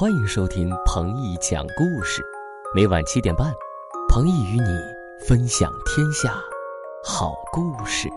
[0.00, 2.22] 欢迎收听彭毅讲故事，
[2.72, 3.52] 每晚七点半，
[4.08, 4.68] 彭毅与你
[5.26, 6.40] 分享天下
[7.04, 8.08] 好故事。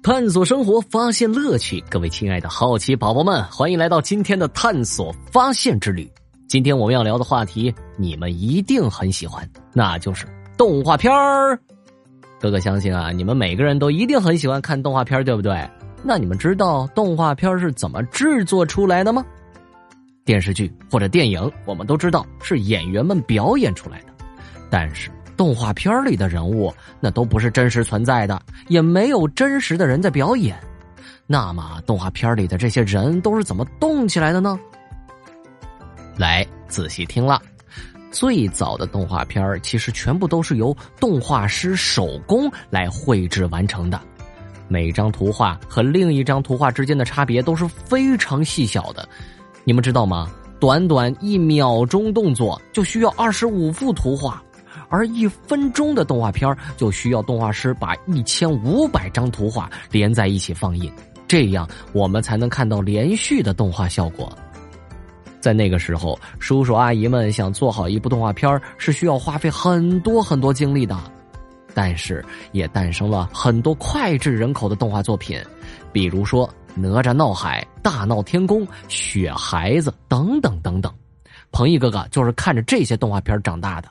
[0.00, 1.84] 探索生活，发现乐趣。
[1.90, 6.08] 各位亲爱的好奇宝宝们，欢迎来到今天的探索发现之旅。
[6.48, 10.24] 今天我们要聊的话题，你们一定很喜欢，那就是
[10.56, 11.58] 动画片儿。
[12.38, 15.68] 哥哥相信啊，你们每个人都一定很喜欢看动画片，对不对？
[16.02, 19.24] 那你们知道动画片是怎么制作出来的吗？
[20.24, 24.06] 电视剧或者电影，我们都知道是演员们表演出来的，
[24.68, 30.56] 但是动画片里的人物那都不是真实存在的，也没有真实的人在表演。
[31.26, 34.58] 那么动画片里的这些人都是怎么动起来的呢？
[36.16, 37.40] 来，仔细听了。
[38.16, 44.00] 最早的动画片其实全部都是由动画师手工来绘制完成的，
[44.68, 49.06] 每张图画和另一张图画之间的差别都是非常细小的。
[49.64, 50.30] 你们知道吗？
[50.58, 54.42] 短短一秒钟动作就需要二十五幅图画，
[54.88, 60.90] 而一分钟的动画片就需要动画师把一千五百张图画连在一起放映，
[61.28, 64.32] 这样我们才能看到连续的动画效果。
[65.46, 70.98] 在那个时候，叔叔阿姨们想做好一部动画片是需要花费很多很多精力的，
[71.72, 75.40] 但是也诞生了很多脍炙人口的动画作品，
[75.92, 80.92] 比如说《哪吒闹海》《大闹天宫》《雪孩子》等等等等。
[81.52, 83.88] 彭毅哥哥就是看着这些动画片长大的。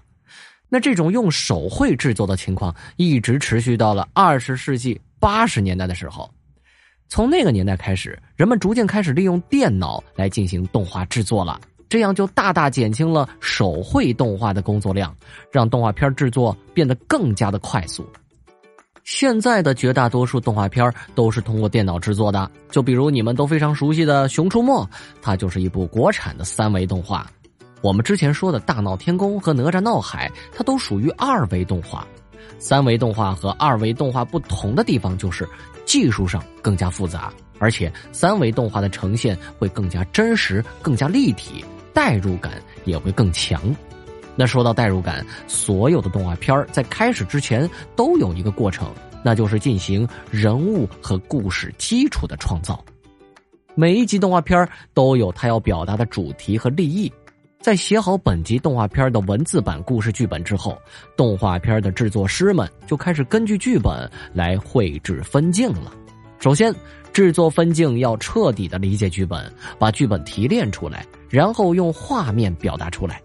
[0.67, 6.29] 那这种用手绘制作的情况一直持续到了二十世纪八十年代的时候。
[7.07, 15.15] 从那个年代开始，人们逐渐开始利用电脑来进行动画制作了，这样就大大减轻了手绘动画的工作量，
[15.51, 18.05] 让动画片制作变得更加的快速。
[19.03, 24.83] 现在的绝大多数动画片都是通过电脑制作的，就比如你们都非常熟悉的《熊出没》，
[25.21, 27.29] 它就是一部国产的三维动画。
[27.81, 32.05] 我们之前说的大闹天宫和哪吒闹海，它都属于二维动画。
[32.59, 35.47] 三维动画和二维动画不同的地方就是。
[35.85, 41.63] 技术上更加复杂，而且三维动画的呈现会更加真实、更加立体，
[41.93, 42.53] 代入感
[42.85, 43.61] 也会更强。
[44.35, 48.87] 那说到代入感，所有的动画片在开始之前都有一个过程，
[49.23, 52.83] 那就是进行人物和故事基础的创造。
[53.75, 57.13] 每一集动画片都有它要表达的主题和立意。
[57.59, 60.77] 在写好本集动画片的文字版故事剧本之后，
[61.17, 65.91] 动画片的制作师们就开始根据剧本来绘制分镜了。
[66.39, 66.73] 首先，
[67.11, 73.19] 制作分镜要彻底的理解剧本，把剧本提炼出来，然后用画面表达出来。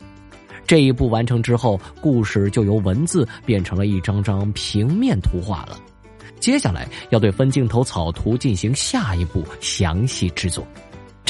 [0.67, 5.79] 这一步完成之后，故事就由文字变成了一张张平面图画了。
[6.39, 10.67] 接下来要对分镜头草图进行下一步详细制作。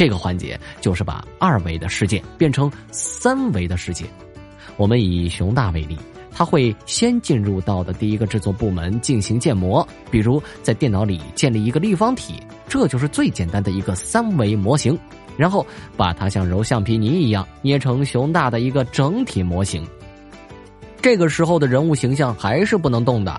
[0.01, 4.07] 这个环节就是把二维的世界变成三维的世界。
[4.79, 5.99] 我们以熊大为例，
[6.33, 14.99] 他会先进入到的第一个制作部门进行建模，比如在电脑里建立一个立方体，这就是最简单的一个三维模型。
[15.37, 15.67] 然后
[15.99, 19.87] 把它像揉橡皮泥一样捏成熊大的一个整体模型。
[21.03, 23.39] 这个时候的人物形象还是不能动的，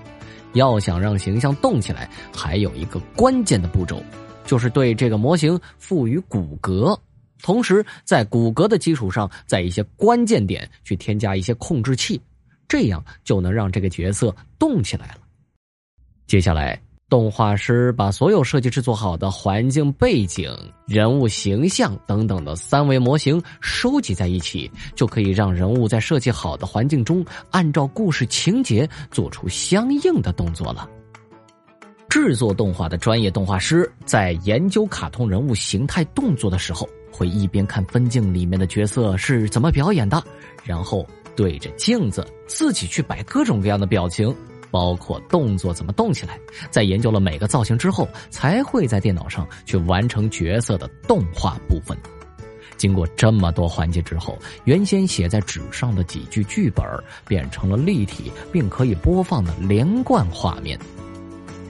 [0.52, 4.00] 要想让形象动起来，还有一个关键的步骤。
[4.44, 6.98] 就是对这个模型赋予骨骼，
[7.42, 12.20] 同时在骨骼的基础上，在一些关键点去添加一些控制器，
[12.68, 15.18] 这样就能让这个角色动起来了。
[16.26, 20.50] 接下来，动画师把所有设计制作好的环境背景、
[20.86, 30.88] 人物形象等等的三维模型收集在一起，就可以让人物在设计好的环境中，按照故事情节做出相应的动作了。
[32.12, 40.22] 制作动画的专业动画师在研究卡通人物形态动作的时候，会一边看分镜里面的角色是怎么表演的，
[40.62, 44.36] 然后对着镜子自己去摆各种各样的表情，
[44.70, 46.38] 包括动作怎么动起来。
[46.70, 51.96] 在研究了每个造型之后，才会在电脑上去完成角色的动画部分。
[52.76, 56.84] 经过这么多环节之后，原先写在纸上的几句剧本
[57.26, 60.78] 变成了立体并可以播放的连贯画面。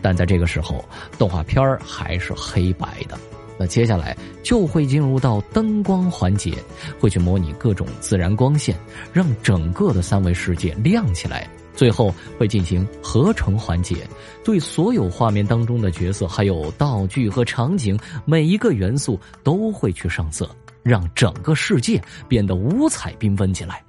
[0.02, 0.84] 但在这个时候，
[1.16, 3.18] 动画片还是黑白的。
[3.58, 6.52] 那接下来就会进入到灯光环节，
[6.98, 8.76] 会去模拟各种自然光线，
[9.12, 11.48] 让整个的三维世界亮起来。
[11.74, 14.06] 最后会进行合成环节，
[14.44, 20.48] 对所有画面当中的角色、还有道具和场景每一个元素都会去上色，
[20.82, 23.82] 让整个世界变得五彩缤纷起来。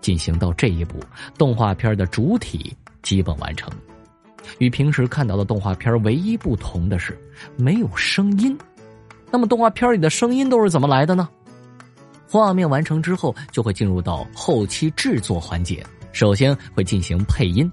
[0.00, 0.98] 进行到这一步，
[1.38, 3.70] 动画片的主体基本完成。
[4.58, 7.18] 与平时看到的动画片唯一不同的是
[7.56, 8.56] 没有声音。
[9.30, 11.28] 那么动画片里的声音都是怎么来的呢？
[12.28, 15.84] 画面完成之后，就会进入到后期制作环节。
[16.12, 17.70] 首先会进行配音，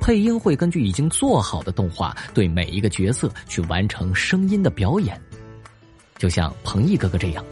[0.00, 5.20] 配音会根据已经做好的动画，对每一个角色去完成声音的表演，
[6.18, 7.44] 就像彭毅哥哥这样。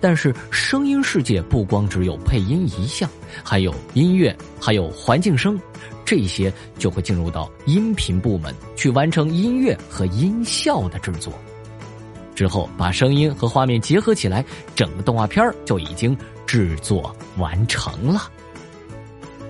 [0.00, 3.08] 但是声音世界不光只有配音一项，
[3.42, 5.58] 还有音乐，还有环境声，
[6.08, 11.30] 这些就会进入到音频部门去完成音乐和音效的制作。
[12.34, 14.42] 之后把声音和画面结合起来，
[14.74, 16.16] 整个动画片就已经
[16.46, 18.22] 制作完成了。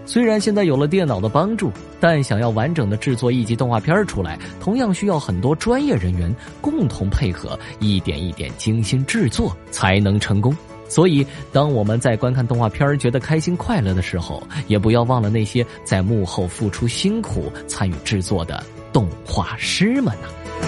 [0.05, 1.71] 虽然现在有了电脑的帮助，
[2.01, 10.57] 但想要完整的制作一集动画片出来，同样需要很多专业人员共同配合，一点一点精心制作才能成功。
[10.89, 18.63] 所以，当我们在观看动画片觉得开心快乐的时候，也不要忘了那些在幕后付出辛苦、参与制作的
[18.93, 20.68] 动画师们呢。